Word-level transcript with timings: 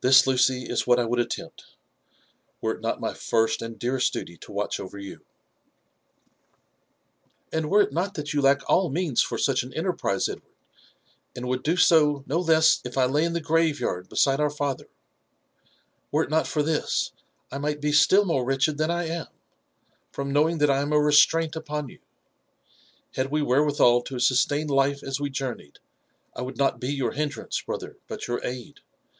This, 0.00 0.26
Lucy, 0.26 0.64
is 0.68 0.84
what 0.84 0.98
I 0.98 1.04
would 1.04 1.20
attempt^ 1.20 1.62
were 2.60 2.72
it 2.72 2.80
net 2.80 2.98
my 2.98 3.14
first 3.14 3.62
and 3.62 3.78
dearest 3.78 4.12
duty 4.12 4.36
to 4.38 4.50
watch 4.50 4.80
over 4.80 4.98
you."'' 4.98 5.24
And 7.52 7.70
were 7.70 7.80
it 7.82 7.92
not 7.92 8.14
that 8.14 8.32
you 8.34 8.40
lack 8.42 8.68
all 8.68 8.90
means 8.90 9.22
for 9.22 9.38
such 9.38 9.62
an 9.62 9.72
enterprise, 9.72 10.28
Edward, 10.28 10.44
and 11.36 11.46
would 11.46 11.62
do 11.62 11.76
so 11.76 12.24
no 12.26 12.40
less 12.40 12.80
if 12.84 12.98
I 12.98 13.04
lay 13.04 13.22
in 13.24 13.32
the 13.32 13.40
grave 13.40 13.78
yard 13.78 14.08
beside 14.08 14.40
our 14.40 14.50
father 14.50 14.88
,^^were 16.12 16.24
it 16.24 16.30
not 16.30 16.48
for 16.48 16.64
this, 16.64 17.12
I 17.52 17.58
might 17.58 17.80
be 17.80 17.92
still 17.92 18.24
more 18.24 18.44
wretched 18.44 18.76
than 18.76 18.90
I 18.90 19.04
am, 19.04 19.28
from 20.10 20.32
knowing 20.32 20.58
that 20.58 20.68
I 20.70 20.80
am 20.82 20.92
a 20.92 20.98
restraint 21.00 21.54
upon 21.54 21.88
you* 21.88 22.00
Had 23.14 23.30
we 23.30 23.40
wherewithal 23.40 24.02
to 24.02 24.18
sustain 24.18 24.66
life 24.66 25.04
as 25.04 25.20
we 25.20 25.30
journeyed, 25.30 25.78
I 26.34 26.42
would 26.42 26.56
not 26.56 26.80
be 26.80 26.92
your 26.92 27.12
hindrance, 27.12 27.62
hn^ 27.64 27.78
ther, 27.78 27.98
but 28.08 28.26
your 28.26 28.42
aid. 28.44 28.80